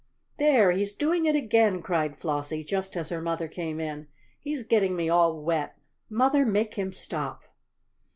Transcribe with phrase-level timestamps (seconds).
[0.39, 4.07] "There, he's doing it again!" cried Flossie, just as her mother came in.
[4.39, 5.77] "He's getting me all wet!
[6.09, 7.43] Mother, make him stop!"